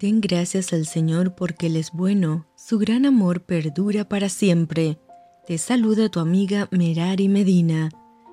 [0.00, 4.98] Den gracias al Señor porque Él es bueno, su gran amor perdura para siempre.
[5.46, 7.90] Te saluda tu amiga Merari Medina.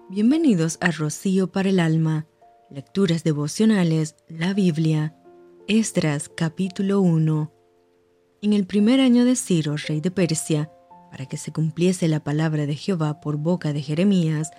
[0.09, 2.25] Bienvenidos a Rocío para el Alma.
[2.71, 5.15] Lecturas devocionales, la Biblia.
[5.67, 7.53] Esdras capítulo 1.
[8.41, 10.71] En el primer año de Ciro, rey de Persia,
[11.11, 14.49] para que se cumpliese la palabra de Jehová por boca de Jeremías,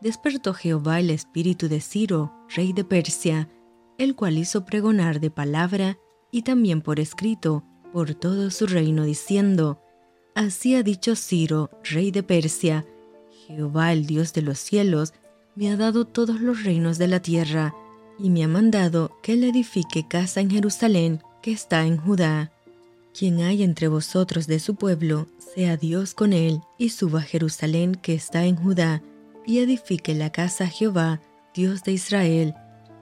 [0.00, 3.50] despertó Jehová el espíritu de Ciro, rey de Persia,
[3.98, 5.98] el cual hizo pregonar de palabra
[6.30, 9.80] y también por escrito por todo su reino, diciendo,
[10.34, 12.84] Así ha dicho Ciro, rey de Persia,
[13.46, 15.14] Jehová el Dios de los cielos,
[15.54, 17.74] me ha dado todos los reinos de la tierra,
[18.18, 22.52] y me ha mandado que le edifique casa en Jerusalén, que está en Judá.
[23.18, 27.94] Quien hay entre vosotros de su pueblo, sea Dios con él, y suba a Jerusalén,
[27.94, 29.02] que está en Judá,
[29.46, 31.22] y edifique la casa a Jehová,
[31.54, 32.54] Dios de Israel.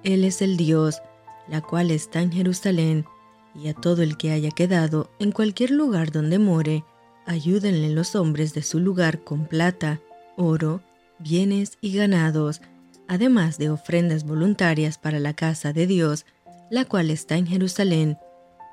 [0.04, 1.00] Él es el Dios,
[1.48, 3.06] la cual está en Jerusalén,
[3.54, 6.84] y a todo el que haya quedado en cualquier lugar donde more,
[7.26, 10.00] ayúdenle los hombres de su lugar con plata,
[10.36, 10.82] oro,
[11.18, 12.60] bienes y ganados,
[13.08, 16.26] además de ofrendas voluntarias para la casa de Dios,
[16.70, 18.18] la cual está en Jerusalén.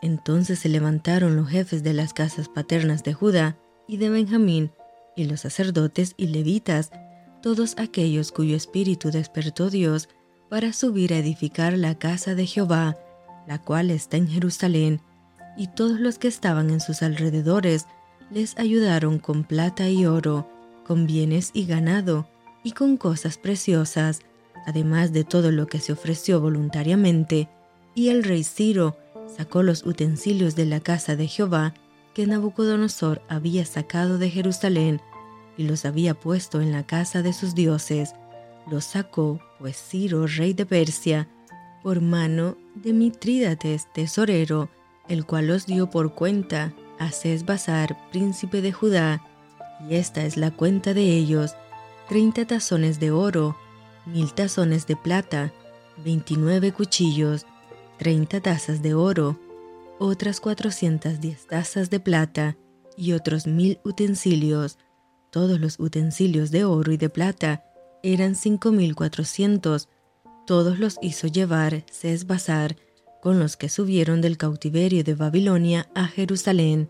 [0.01, 4.71] Entonces se levantaron los jefes de las casas paternas de Judá y de Benjamín,
[5.15, 6.91] y los sacerdotes y levitas,
[7.41, 10.09] todos aquellos cuyo espíritu despertó Dios
[10.49, 12.97] para subir a edificar la casa de Jehová,
[13.51, 15.01] la cual está en Jerusalén,
[15.57, 17.85] y todos los que estaban en sus alrededores
[18.29, 20.49] les ayudaron con plata y oro,
[20.87, 22.29] con bienes y ganado,
[22.63, 24.21] y con cosas preciosas,
[24.65, 27.49] además de todo lo que se ofreció voluntariamente,
[27.93, 28.95] y el rey Ciro
[29.27, 31.73] sacó los utensilios de la casa de Jehová
[32.13, 35.01] que Nabucodonosor había sacado de Jerusalén,
[35.57, 38.15] y los había puesto en la casa de sus dioses.
[38.71, 41.27] Los sacó, pues Ciro, rey de Persia,
[41.83, 44.69] por mano de Mitrídates, tesorero,
[45.07, 49.21] el cual los dio por cuenta a Sesbazar, príncipe de Judá,
[49.89, 51.55] y esta es la cuenta de ellos,
[52.07, 53.57] treinta tazones de oro,
[54.05, 55.53] mil tazones de plata,
[56.03, 57.45] veintinueve cuchillos,
[57.97, 59.39] treinta tazas de oro,
[59.99, 62.57] otras cuatrocientas diez tazas de plata,
[62.97, 64.77] y otros mil utensilios.
[65.31, 67.63] Todos los utensilios de oro y de plata
[68.03, 69.87] eran cinco mil cuatrocientos,
[70.45, 72.75] todos los hizo llevar Sesbazar
[73.21, 76.89] con los que subieron del cautiverio de Babilonia a Jerusalén.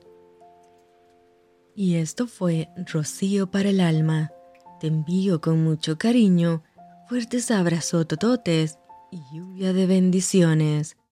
[1.75, 4.31] Y esto fue rocío para el alma.
[4.79, 6.63] Te envío con mucho cariño,
[7.07, 8.77] fuertes abrazos tototes
[9.11, 10.97] y lluvia de bendiciones.